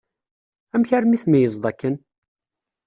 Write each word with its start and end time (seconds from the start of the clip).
Amek 0.73 0.89
armi 0.97 1.17
tmeyyzeḍ 1.21 1.63
akken? 1.71 1.95